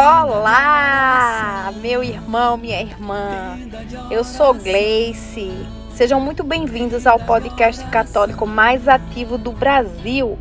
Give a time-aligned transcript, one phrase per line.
[0.00, 3.58] Olá, meu irmão, minha irmã.
[4.08, 5.50] Eu sou Gleice.
[5.92, 10.38] Sejam muito bem-vindos ao podcast católico mais ativo do Brasil.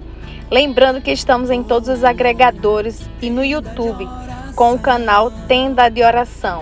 [0.51, 4.07] Lembrando que estamos em todos os agregadores e no YouTube
[4.55, 6.61] com o canal Tenda de Oração.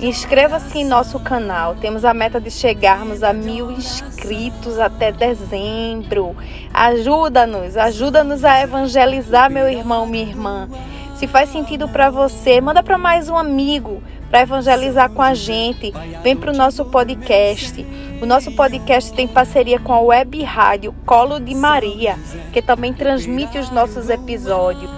[0.00, 1.76] Inscreva-se em nosso canal.
[1.76, 6.34] Temos a meta de chegarmos a mil inscritos até dezembro.
[6.72, 10.68] Ajuda-nos, ajuda-nos a evangelizar, meu irmão, minha irmã.
[11.14, 15.92] Se faz sentido para você, manda para mais um amigo para evangelizar com a gente.
[16.22, 17.86] Vem para o nosso podcast.
[18.20, 22.18] O nosso podcast tem parceria com a web rádio Colo de Maria,
[22.52, 24.90] que também transmite os nossos episódios.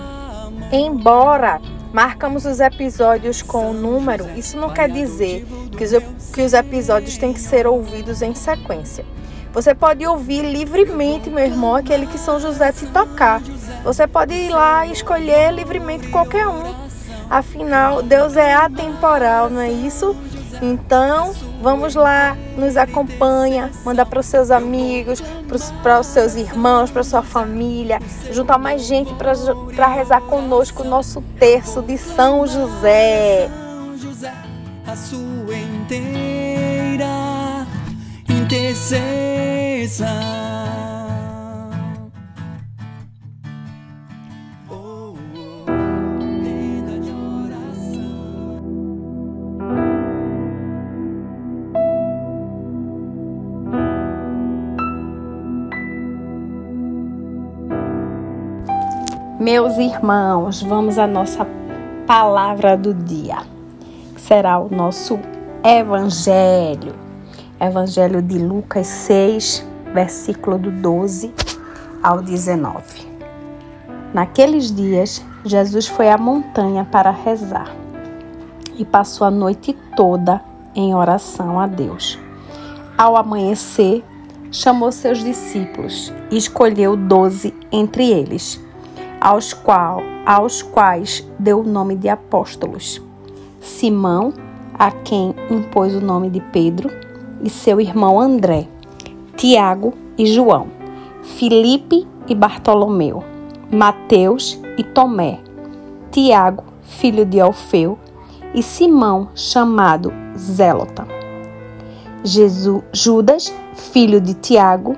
[0.73, 1.61] Embora
[1.93, 5.93] marcamos os episódios com o número, isso não quer dizer que os,
[6.33, 9.05] que os episódios têm que ser ouvidos em sequência.
[9.57, 13.41] Você pode ouvir livremente, meu irmão, aquele que São José te tocar.
[13.85, 16.75] Você pode ir lá e escolher livremente qualquer um.
[17.31, 20.15] Afinal, Deus é atemporal, não é isso?
[20.61, 21.33] Então,
[21.63, 25.23] vamos lá, nos acompanha, manda para os seus amigos,
[25.83, 27.99] para os seus irmãos, para sua família,
[28.31, 33.49] juntar mais gente para rezar conosco o nosso terço de São José.
[34.87, 37.07] A sua inteira
[59.39, 61.47] Meus irmãos, vamos à nossa
[62.09, 63.37] palavra do dia,
[64.13, 65.17] que será o nosso
[65.63, 66.95] Evangelho.
[67.61, 71.33] Evangelho de Lucas 6, versículo do 12
[72.03, 73.07] ao 19.
[74.13, 77.75] Naqueles dias, Jesus foi à montanha para rezar
[78.79, 80.41] e passou a noite toda
[80.75, 82.19] em oração a Deus.
[82.97, 84.05] Ao amanhecer,
[84.51, 88.61] chamou seus discípulos e escolheu doze entre eles
[89.21, 93.03] aos, qual, aos quais deu o nome de apóstolos:
[93.61, 94.33] Simão,
[94.75, 96.91] a quem impôs o nome de Pedro,
[97.43, 98.69] e seu irmão André,
[99.37, 100.69] Tiago e João,
[101.23, 103.23] Filipe e Bartolomeu,
[103.71, 105.41] Mateus e Tomé,
[106.11, 107.99] Tiago, filho de Alfeu,
[108.55, 111.07] e Simão, chamado Zélota.
[112.25, 114.97] Jesus, Judas, filho de Tiago,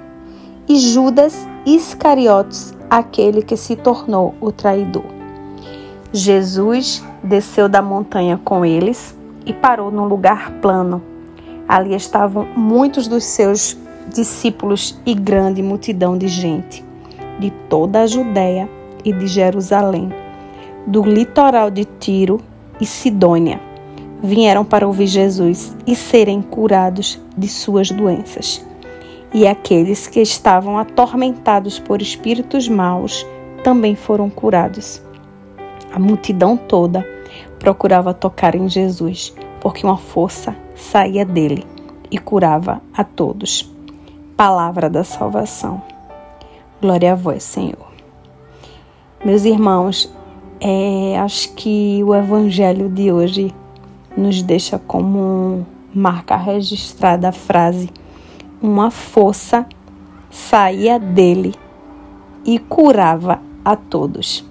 [0.68, 5.04] e Judas Iscariotes, aquele que se tornou o traidor.
[6.12, 11.02] Jesus desceu da montanha com eles e parou num lugar plano.
[11.66, 13.76] Ali estavam muitos dos seus
[14.08, 16.84] discípulos e grande multidão de gente,
[17.38, 18.68] de toda a Judéia
[19.04, 20.12] e de Jerusalém,
[20.86, 22.40] do litoral de Tiro
[22.80, 23.60] e Sidônia.
[24.22, 28.66] Vieram para ouvir Jesus e serem curados de suas doenças
[29.32, 33.26] e aqueles que estavam atormentados por espíritos maus
[33.62, 35.02] também foram curados.
[35.92, 37.06] A multidão toda
[37.58, 41.64] procurava tocar em Jesus, porque uma força saía dele
[42.10, 43.70] e curava a todos.
[44.38, 45.82] Palavra da salvação.
[46.80, 47.88] Glória a vós, Senhor.
[49.24, 50.14] Meus irmãos,
[50.60, 53.52] é, acho que o Evangelho de hoje
[54.16, 57.90] nos deixa como marca registrada a frase
[58.62, 59.66] uma força
[60.30, 61.52] saía dele
[62.44, 64.48] e curava a todos.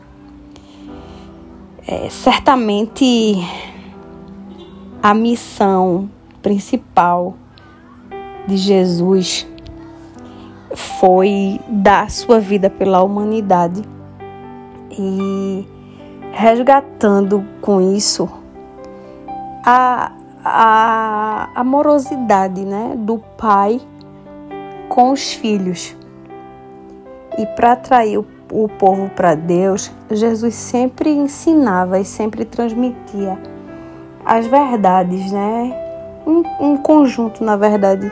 [1.87, 3.37] É, certamente
[5.01, 6.09] a missão
[6.41, 7.35] principal
[8.45, 9.47] de Jesus
[10.75, 13.81] foi dar sua vida pela humanidade
[14.91, 15.67] e
[16.31, 18.30] resgatando com isso
[19.65, 20.12] a,
[20.44, 23.81] a amorosidade né, do Pai
[24.89, 25.95] com os filhos.
[27.38, 33.38] E para atrair o, o povo para Deus, Jesus sempre ensinava e sempre transmitia
[34.25, 35.83] as verdades, né?
[36.25, 38.12] Um, um conjunto, na verdade,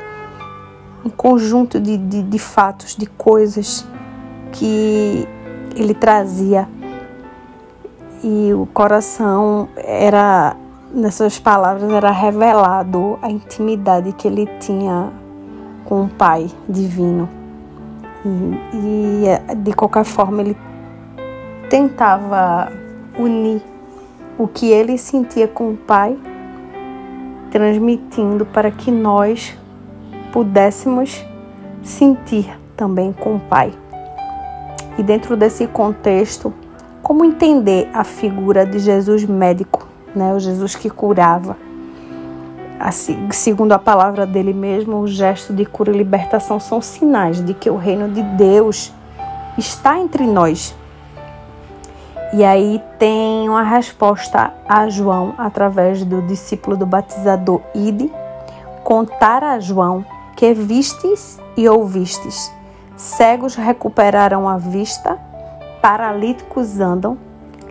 [1.06, 3.86] um conjunto de, de, de fatos, de coisas
[4.52, 5.28] que
[5.76, 6.68] ele trazia.
[8.24, 10.58] E o coração era,
[10.92, 15.12] nessas palavras, era revelado a intimidade que ele tinha
[15.84, 17.30] com o Pai divino.
[18.26, 20.58] E, e de qualquer forma ele
[21.70, 22.72] tentava
[23.20, 23.62] unir
[24.40, 26.18] o que ele sentia com o Pai,
[27.52, 29.56] transmitindo para que nós
[30.36, 31.26] pudéssemos
[31.82, 33.72] sentir também com o Pai.
[34.98, 36.54] E dentro desse contexto,
[37.02, 40.34] como entender a figura de Jesus médico, né?
[40.34, 41.56] O Jesus que curava.
[42.78, 47.54] Assim, segundo a palavra dele mesmo, o gesto de cura e libertação são sinais de
[47.54, 48.92] que o reino de Deus
[49.58, 50.76] está entre nós.
[52.34, 58.12] E aí tem uma resposta a João através do discípulo do batizador Ide,
[58.84, 60.04] contar a João
[60.36, 62.52] que vistes e ouvistes.
[62.98, 65.18] Cegos recuperaram a vista,
[65.82, 67.18] paralíticos andam,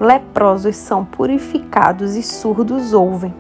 [0.00, 3.34] leprosos são purificados e surdos ouvem,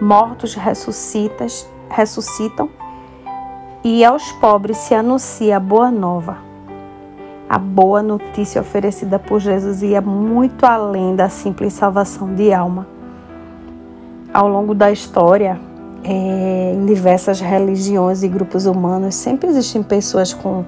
[0.00, 2.68] mortos ressuscitas, ressuscitam,
[3.82, 6.38] e aos pobres se anuncia a boa nova.
[7.48, 12.86] A boa notícia oferecida por Jesus ia muito além da simples salvação de alma.
[14.32, 15.60] Ao longo da história,
[16.02, 20.64] é, em diversas religiões e grupos humanos, sempre existem pessoas com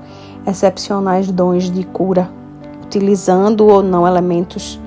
[0.47, 2.31] excepcionais dons de cura,
[2.83, 4.81] utilizando ou não elementos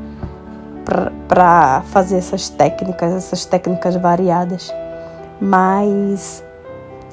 [1.28, 4.72] para fazer essas técnicas, essas técnicas variadas.
[5.42, 6.44] Mas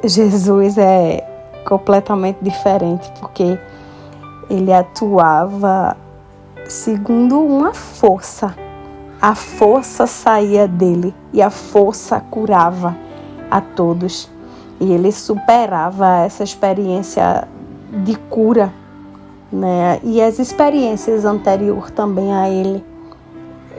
[0.05, 1.27] Jesus é
[1.65, 3.59] completamente diferente, porque
[4.51, 5.97] ele atuava
[6.69, 8.55] segundo uma força.
[9.21, 12.95] A força saía dele e a força curava
[13.53, 14.31] a todos.
[14.81, 17.47] E ele superava essa experiência
[18.05, 18.73] de cura,
[19.53, 20.01] né?
[20.03, 22.83] E as experiências anteriores também a ele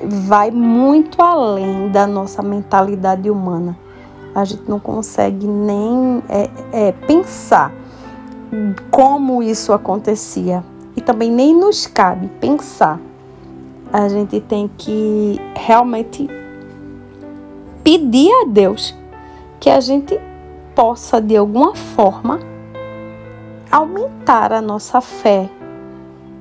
[0.05, 3.75] vai muito além da nossa mentalidade humana.
[4.35, 7.71] A gente não consegue nem é, é, pensar
[8.91, 10.63] como isso acontecia
[10.95, 12.99] e também nem nos cabe pensar.
[13.91, 16.29] A gente tem que realmente
[17.83, 18.95] pedir a Deus
[19.63, 20.19] que a gente
[20.75, 22.37] possa, de alguma forma,
[23.71, 25.49] aumentar a nossa fé,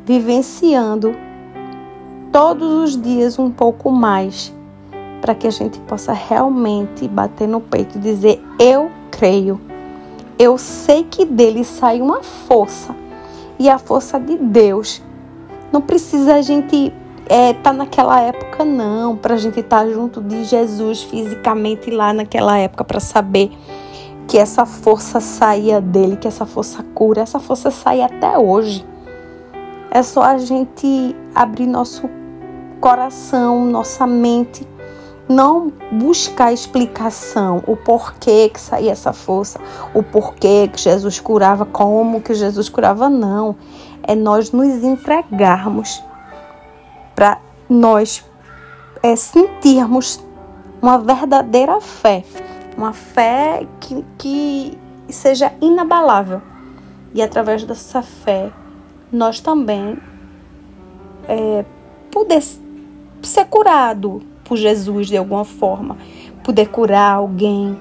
[0.04, 1.14] vivenciando
[2.32, 4.52] todos os dias um pouco mais,
[5.20, 9.60] para que a gente possa realmente bater no peito e dizer: Eu creio,
[10.36, 12.92] eu sei que dele sai uma força,
[13.56, 15.00] e a força de Deus.
[15.70, 16.92] Não precisa a gente
[17.26, 22.12] é, tá naquela época não, para a gente estar tá junto de Jesus fisicamente lá
[22.12, 23.50] naquela época para saber
[24.26, 28.84] que essa força saía dele, que essa força cura, essa força sai até hoje.
[29.90, 32.08] É só a gente abrir nosso
[32.80, 34.66] coração, nossa mente,
[35.28, 39.60] não buscar explicação, o porquê que saía essa força,
[39.94, 43.56] o porquê que Jesus curava, como que Jesus curava, não.
[44.02, 46.02] É nós nos entregarmos
[47.22, 47.38] para
[47.70, 48.28] nós
[49.00, 50.20] é, sentirmos
[50.82, 52.24] uma verdadeira fé,
[52.76, 54.76] uma fé que, que
[55.08, 56.42] seja inabalável.
[57.14, 58.50] E através dessa fé,
[59.12, 59.96] nós também
[61.28, 61.64] é,
[62.10, 62.42] poder
[63.22, 65.96] ser curado por Jesus de alguma forma,
[66.42, 67.78] poder curar alguém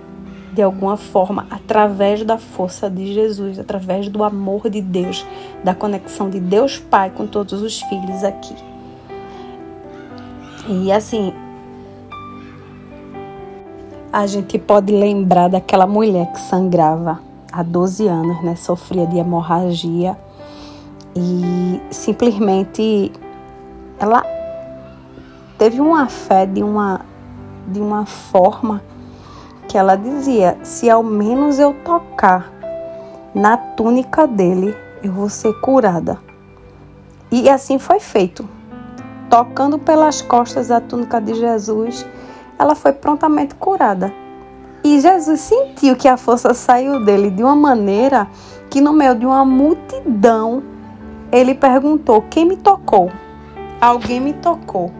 [0.54, 5.26] de alguma forma através da força de Jesus, através do amor de Deus,
[5.64, 8.71] da conexão de Deus Pai com todos os filhos aqui.
[10.74, 11.34] E assim,
[14.10, 17.20] a gente pode lembrar daquela mulher que sangrava
[17.52, 18.56] há 12 anos, né?
[18.56, 20.18] Sofria de hemorragia
[21.14, 23.12] e simplesmente
[24.00, 24.24] ela
[25.58, 27.02] teve uma fé de uma
[27.68, 28.82] de uma forma
[29.68, 32.50] que ela dizia: se ao menos eu tocar
[33.36, 34.74] na túnica dele,
[35.04, 36.18] eu vou ser curada.
[37.30, 38.61] E assim foi feito
[39.32, 42.06] tocando pelas costas a túnica de Jesus,
[42.60, 44.14] ela foi prontamente curada.
[44.84, 48.28] E Jesus sentiu que a força saiu dele de uma maneira
[48.70, 50.62] que, no meio de uma multidão,
[51.32, 53.10] ele perguntou: Quem me tocou?
[53.80, 54.92] Alguém me tocou,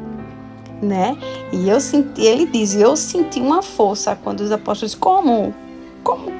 [0.82, 1.18] né?
[1.52, 5.54] E eu senti, ele diz: Eu senti uma força quando os apóstolos, como?
[6.06, 6.32] Como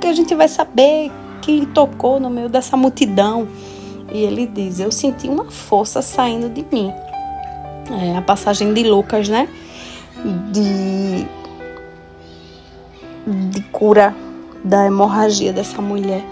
[0.00, 3.46] que a gente vai saber quem tocou no meio dessa multidão?
[4.12, 6.92] E ele diz: Eu senti uma força saindo de mim
[7.90, 9.48] é, a passagem de Lucas, né?
[10.52, 11.26] De,
[13.50, 14.14] de cura
[14.62, 16.24] da hemorragia dessa mulher.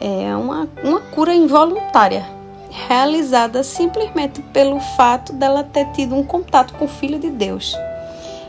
[0.00, 2.26] É uma, uma cura involuntária,
[2.70, 7.74] realizada simplesmente pelo fato dela ter tido um contato com o Filho de Deus.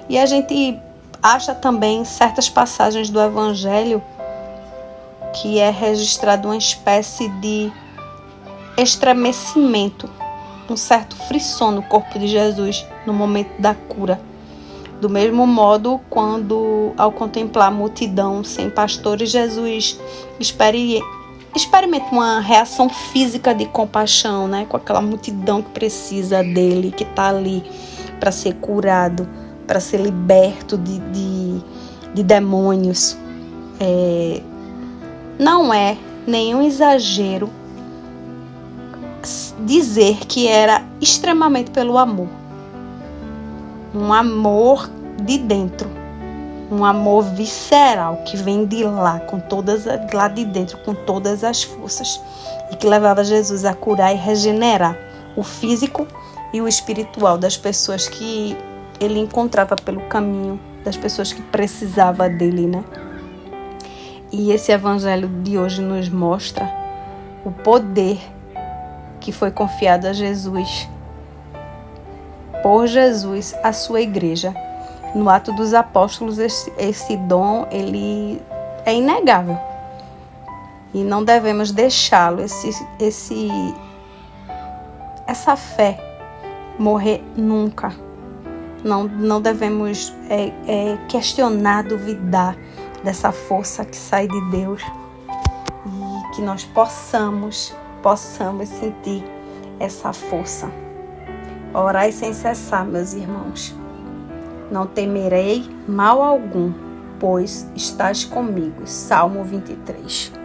[0.10, 0.78] E a gente
[1.22, 4.04] acha também certas passagens do Evangelho
[5.34, 7.72] que é registrado uma espécie de
[8.78, 10.10] estremecimento
[10.74, 14.20] um certo frisson no corpo de Jesus no momento da cura.
[15.00, 20.00] Do mesmo modo, quando ao contemplar a multidão sem pastores, Jesus
[20.40, 21.00] experi
[21.56, 24.66] experimente uma reação física de compaixão, né?
[24.68, 27.64] Com aquela multidão que precisa dele, que está ali
[28.20, 29.28] para ser curado,
[29.66, 31.62] para ser liberto de, de,
[32.14, 33.18] de demônios.
[33.80, 34.42] É,
[35.40, 37.50] não é nenhum exagero
[39.66, 42.28] dizer que era extremamente pelo amor.
[43.94, 44.90] Um amor
[45.22, 46.06] de dentro
[46.72, 51.64] um amor visceral que vem de lá, com todas lá de dentro, com todas as
[51.64, 52.20] forças,
[52.72, 54.98] e que levava Jesus a curar e regenerar
[55.36, 56.08] o físico
[56.54, 58.58] e o espiritual das pessoas que
[59.00, 62.84] ele encontrava pelo caminho, das pessoas que precisava dele, né?
[64.32, 66.70] E esse evangelho de hoje nos mostra
[67.44, 68.20] o poder
[69.26, 70.88] que foi confiado a Jesus
[72.62, 74.54] por Jesus à sua igreja.
[75.16, 78.40] No ato dos apóstolos esse, esse dom ele
[78.86, 79.58] é inegável.
[80.94, 83.50] E não devemos deixá-lo esse, esse
[85.26, 86.00] essa fé
[86.78, 87.92] morrer nunca.
[88.84, 92.56] Não, não devemos é, é, questionar duvidar
[93.04, 94.84] dessa força que sai de Deus.
[95.88, 97.74] E que nós possamos
[98.06, 99.26] possamos sentir
[99.80, 100.70] essa força
[101.74, 103.76] orai sem cessar meus irmãos
[104.72, 106.74] não temerei mal algum,
[107.20, 108.86] pois estás comigo.
[108.86, 110.45] Salmo 23.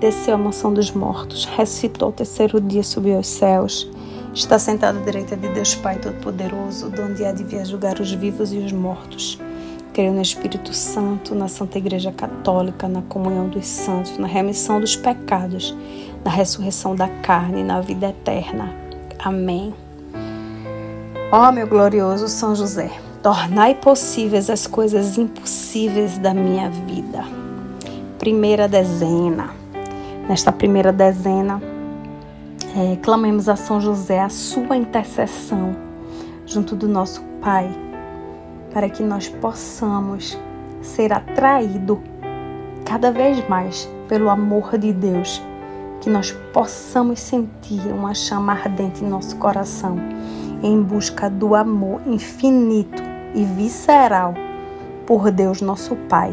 [0.00, 3.88] desceu à mansão dos mortos, ressuscitou o terceiro dia, subiu aos céus
[4.32, 8.52] Está sentado à direita de Deus Pai Todo-Poderoso, donde há de vir julgar os vivos
[8.52, 9.40] e os mortos.
[9.92, 14.94] Creio no Espírito Santo, na Santa Igreja Católica, na comunhão dos santos, na remissão dos
[14.94, 15.76] pecados,
[16.24, 18.72] na ressurreição da carne e na vida eterna.
[19.18, 19.74] Amém.
[21.32, 22.90] Ó oh, meu glorioso São José,
[23.22, 27.24] tornai possíveis as coisas impossíveis da minha vida.
[28.16, 29.59] Primeira dezena.
[30.30, 31.60] Nesta primeira dezena,
[32.76, 35.74] é, clamemos a São José a sua intercessão
[36.46, 37.68] junto do nosso Pai,
[38.72, 40.38] para que nós possamos
[40.82, 41.98] ser atraídos
[42.84, 45.42] cada vez mais pelo amor de Deus,
[46.00, 49.96] que nós possamos sentir uma chama ardente em nosso coração
[50.62, 53.02] em busca do amor infinito
[53.34, 54.34] e visceral
[55.08, 56.32] por Deus nosso Pai.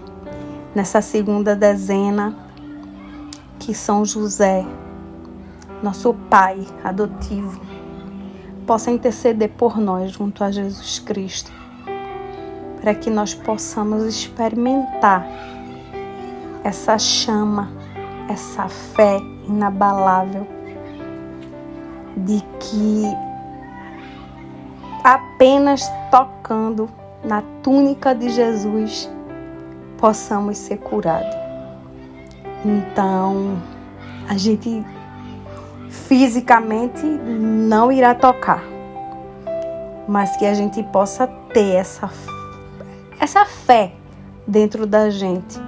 [0.73, 2.35] nessa segunda dezena,
[3.59, 4.65] que São José,
[5.83, 7.59] nosso Pai adotivo,
[8.65, 11.51] possa interceder por nós junto a Jesus Cristo,
[12.79, 15.27] para que nós possamos experimentar
[16.63, 17.69] essa chama,
[18.29, 20.47] essa fé inabalável
[22.15, 23.03] de que
[25.03, 26.89] apenas tocando
[27.23, 29.09] na túnica de Jesus
[30.01, 31.35] possamos ser curados.
[32.65, 33.61] Então,
[34.27, 34.83] a gente
[35.89, 38.63] fisicamente não irá tocar,
[40.07, 42.09] mas que a gente possa ter essa,
[43.19, 43.93] essa fé
[44.47, 45.59] dentro da gente,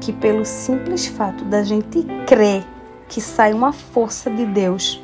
[0.00, 2.64] que pelo simples fato da gente crer
[3.08, 5.02] que sai uma força de Deus,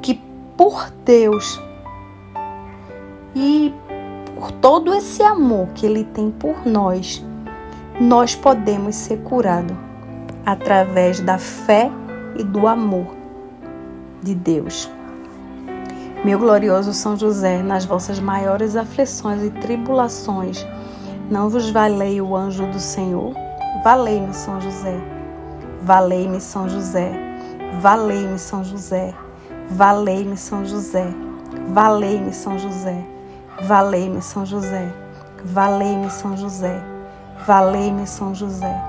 [0.00, 0.20] que
[0.56, 1.60] por Deus
[3.34, 3.74] e
[4.34, 7.24] por todo esse amor que Ele tem por nós,
[8.00, 9.76] nós podemos ser curados
[10.44, 11.90] através da fé
[12.36, 13.06] e do amor
[14.22, 14.90] de Deus.
[16.24, 20.66] Meu glorioso São José, nas vossas maiores aflições e tribulações,
[21.30, 23.32] não vos valei o anjo do Senhor?
[23.82, 25.00] Valei-me, São José.
[25.82, 27.12] Valei-me, São José.
[27.80, 29.14] Valei-me, São José.
[29.70, 31.14] Valei-me, São José.
[31.68, 33.02] Valei-me, São José.
[33.62, 34.92] Valei-me, São José.
[35.44, 36.95] Valei-me, São José.
[37.44, 38.82] Valei-me, São José.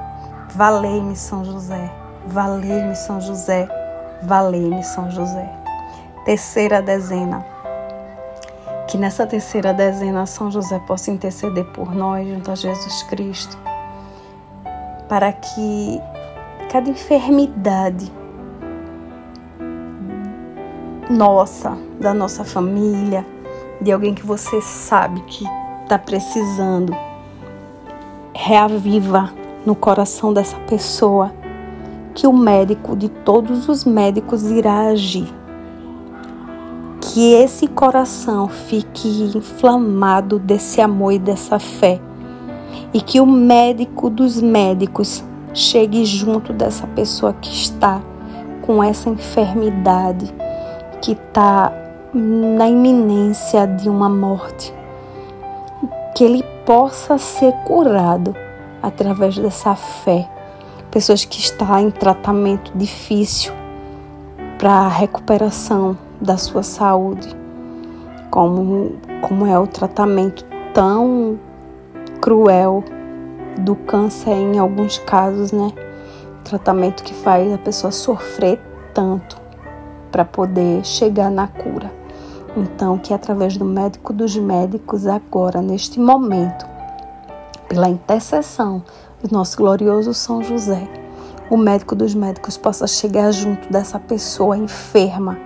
[0.56, 1.92] Valei-me, São José.
[2.28, 3.68] Valei-me, São José.
[4.24, 5.50] Valei-me, São José.
[6.26, 7.46] Terceira dezena.
[8.88, 13.58] Que nessa terceira dezena São José possa interceder por nós junto a Jesus Cristo,
[15.10, 16.02] para que
[16.72, 18.12] cada enfermidade
[21.10, 23.26] nossa, da nossa família,
[23.82, 25.46] de alguém que você sabe que
[25.84, 26.94] está precisando,
[28.38, 29.32] reaviva
[29.66, 31.34] no coração dessa pessoa
[32.14, 35.28] que o médico de todos os médicos irá agir.
[37.02, 42.00] Que esse coração fique inflamado desse amor e dessa fé.
[42.94, 48.02] E que o médico dos médicos chegue junto dessa pessoa que está
[48.62, 50.34] com essa enfermidade
[51.02, 51.74] que está
[52.14, 54.74] na iminência de uma morte,
[56.18, 58.36] que ele possa ser curado
[58.82, 60.28] através dessa fé.
[60.90, 63.54] Pessoas que estão em tratamento difícil
[64.58, 67.30] para a recuperação da sua saúde,
[68.32, 70.44] como, como é o tratamento
[70.74, 71.40] tão
[72.20, 72.84] cruel
[73.60, 75.72] do câncer em alguns casos, né?
[76.44, 78.60] Tratamento que faz a pessoa sofrer
[78.92, 79.40] tanto
[80.12, 81.92] para poder chegar na cura.
[82.58, 86.66] Então, que através do médico dos médicos, agora, neste momento,
[87.70, 88.84] pela intercessão
[89.22, 90.90] do nosso glorioso São José,
[91.52, 95.38] o médico dos médicos possa chegar junto dessa pessoa enferma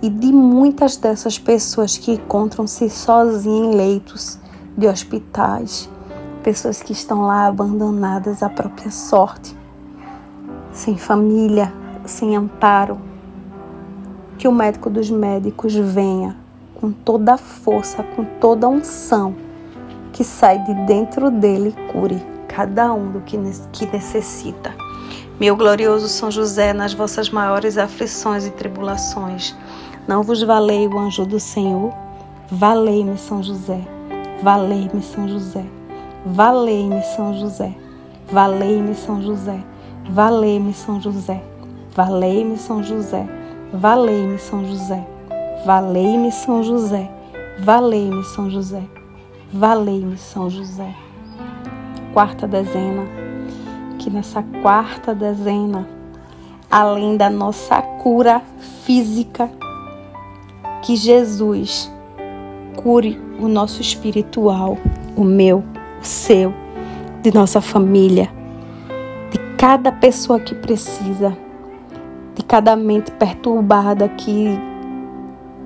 [0.00, 4.38] e de muitas dessas pessoas que encontram-se sozinhas em leitos
[4.78, 5.88] de hospitais,
[6.44, 9.56] pessoas que estão lá abandonadas à própria sorte,
[10.70, 13.00] sem família, sem amparo,
[14.36, 16.36] que o médico dos médicos venha
[16.74, 19.34] com toda a força, com toda a unção
[20.12, 23.38] que sai de dentro dele e cure cada um do que,
[23.72, 24.74] que necessita.
[25.38, 29.54] Meu glorioso São José, nas vossas maiores aflições e tribulações,
[30.08, 31.92] não vos valei o anjo do Senhor?
[32.50, 33.80] Valei-me, São José.
[34.42, 35.64] Valei-me, São José.
[36.24, 37.74] Valei-me, São José.
[38.32, 39.60] Valei-me, São José.
[40.08, 41.42] Valei-me, São José.
[41.94, 43.28] Valei-me, São José.
[43.76, 45.06] Valei-me, São José.
[45.66, 47.10] Valei-me, São José.
[47.58, 48.82] Valei-me, São José.
[49.52, 50.94] Valei-me, São José.
[52.14, 53.06] Quarta dezena.
[53.98, 55.86] Que nessa quarta dezena,
[56.70, 58.40] além da nossa cura
[58.84, 59.50] física,
[60.82, 61.92] que Jesus
[62.76, 64.78] cure o nosso espiritual,
[65.14, 65.62] o meu,
[66.00, 66.54] o seu,
[67.20, 68.30] de nossa família,
[69.30, 71.36] de cada pessoa que precisa
[72.36, 74.60] de cada mente perturbada que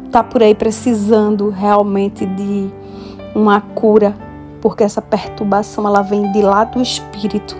[0.06, 2.70] está por aí precisando realmente de
[3.35, 4.14] uma cura,
[4.61, 7.56] porque essa perturbação ela vem de lá do espírito,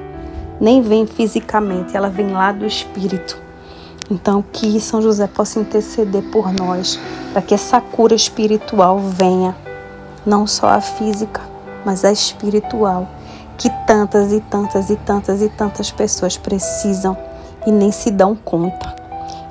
[0.60, 3.36] nem vem fisicamente, ela vem lá do espírito.
[4.08, 6.98] Então que São José possa interceder por nós,
[7.32, 9.56] para que essa cura espiritual venha,
[10.24, 11.40] não só a física,
[11.84, 13.08] mas a espiritual,
[13.58, 17.16] que tantas e tantas e tantas e tantas pessoas precisam
[17.66, 18.99] e nem se dão conta.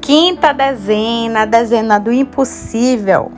[0.00, 3.30] Quinta dezena, a dezena do impossível.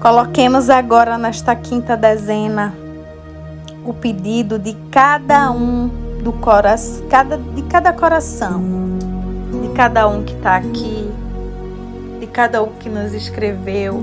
[0.00, 2.74] Coloquemos agora nesta quinta dezena
[3.84, 5.88] o pedido de cada um
[6.22, 8.62] do coração, cada, de cada coração,
[9.62, 11.08] de cada um que está aqui,
[12.18, 14.02] de cada um que nos escreveu,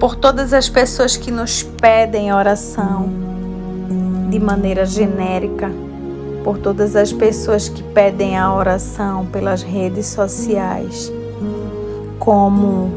[0.00, 3.23] por todas as pessoas que nos pedem oração
[4.34, 5.70] de maneira genérica
[6.42, 11.12] por todas as pessoas que pedem a oração pelas redes sociais,
[12.18, 12.90] como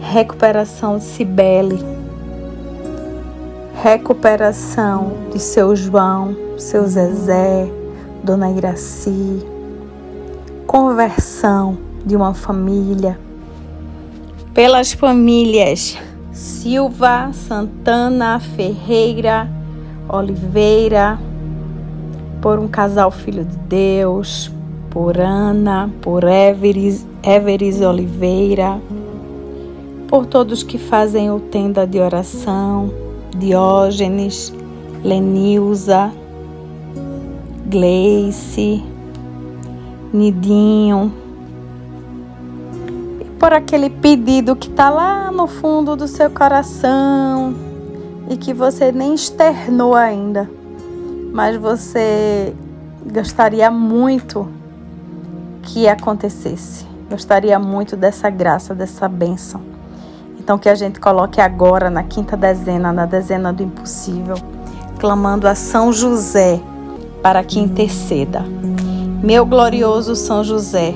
[0.00, 1.78] recuperação de Cibele,
[3.80, 7.70] recuperação de seu João, seu Zezé,
[8.24, 9.40] Dona Iraci,
[10.66, 13.16] conversão de uma família,
[14.52, 15.96] pelas famílias
[16.32, 19.48] Silva, Santana, Ferreira,
[20.08, 21.18] Oliveira,
[22.40, 24.52] por um casal filho de Deus,
[24.90, 28.78] por Ana, por Everis, Everis Oliveira,
[30.06, 32.92] por todos que fazem o tenda de oração,
[33.36, 34.52] Diógenes,
[35.02, 36.12] Lenilza,
[37.66, 38.84] Gleice,
[40.12, 41.12] Nidinho,
[43.20, 47.63] e por aquele pedido que está lá no fundo do seu coração
[48.28, 50.48] e que você nem externou ainda,
[51.32, 52.54] mas você
[53.12, 54.48] gostaria muito
[55.62, 56.86] que acontecesse.
[57.10, 59.60] Gostaria muito dessa graça, dessa bênção.
[60.38, 64.36] Então que a gente coloque agora na quinta dezena, na dezena do impossível,
[64.98, 66.60] clamando a São José
[67.22, 68.44] para que interceda.
[69.22, 70.94] Meu glorioso São José,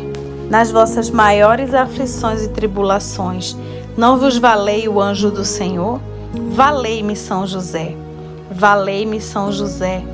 [0.50, 3.56] nas vossas maiores aflições e tribulações,
[3.96, 6.00] não vos valei o anjo do Senhor?
[6.34, 7.96] Valei-me São José.
[8.50, 10.04] Valei-me São José.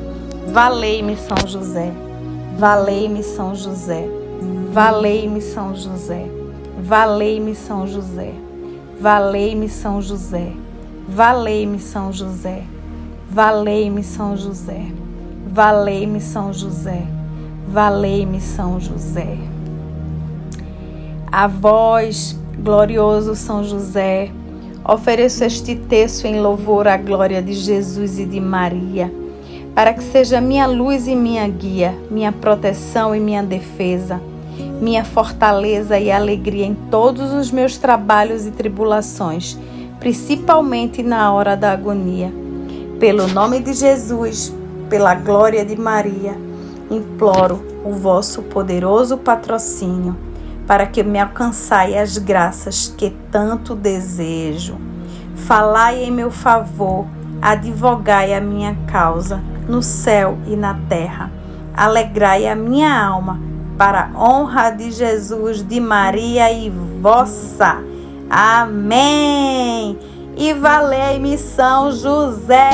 [0.52, 1.92] Valei-me São José.
[2.56, 4.08] Valei-me São José.
[4.72, 6.30] Valei-me São José.
[6.78, 8.32] Valei-me São José.
[9.00, 10.52] Valei-me São José.
[11.08, 12.62] Valei-me São José.
[13.28, 14.86] Valei-me São José.
[15.48, 17.02] Valei-me São José.
[17.66, 19.38] Valei-me São José.
[21.26, 24.30] A vós, glorioso São José,
[24.86, 29.10] ofereço este texto em louvor à glória de Jesus e de Maria,
[29.74, 34.20] para que seja minha luz e minha guia, minha proteção e minha defesa,
[34.80, 39.58] minha fortaleza e alegria em todos os meus trabalhos e tribulações,
[39.98, 42.30] principalmente na hora da agonia.
[43.00, 44.54] Pelo nome de Jesus,
[44.90, 46.36] pela glória de Maria,
[46.90, 50.14] imploro o vosso poderoso patrocínio
[50.66, 54.76] para que me alcançai as graças que tanto desejo.
[55.34, 57.06] Falai em meu favor,
[57.42, 61.30] advogai a minha causa no céu e na terra.
[61.76, 63.40] Alegrai a minha alma
[63.76, 67.82] para a honra de Jesus, de Maria e vossa.
[68.30, 69.98] Amém.
[70.36, 72.70] E valei-me São José.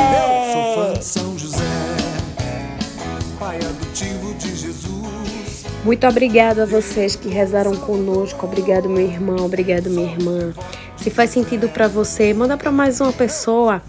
[5.83, 8.45] Muito obrigado a vocês que rezaram conosco.
[8.45, 9.47] Obrigado, meu irmão.
[9.47, 10.53] Obrigado, minha irmã.
[10.99, 13.81] Se faz sentido para você, manda para mais uma pessoa.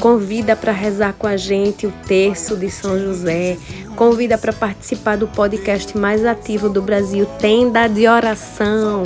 [0.00, 3.58] Convida para rezar com a gente o terço de São José.
[3.96, 9.02] Convida para participar do podcast mais ativo do Brasil, Tenda de Oração.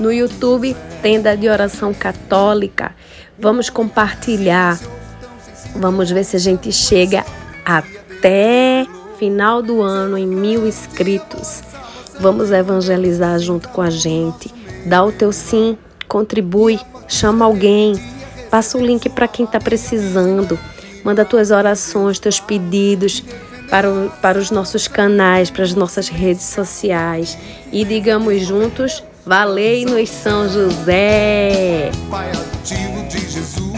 [0.00, 2.92] No YouTube, Tenda de Oração Católica.
[3.38, 4.80] Vamos compartilhar.
[5.76, 7.24] Vamos ver se a gente chega
[7.64, 8.84] até
[9.16, 11.73] final do ano em mil inscritos.
[12.20, 14.52] Vamos evangelizar junto com a gente.
[14.86, 17.94] Dá o teu sim, contribui, chama alguém,
[18.50, 20.58] passa o link para quem está precisando.
[21.04, 23.22] Manda tuas orações, teus pedidos
[23.68, 27.36] para, o, para os nossos canais, para as nossas redes sociais.
[27.72, 31.90] E digamos juntos: Valei-nos São José!
[32.10, 33.73] Pai adotivo de Jesus,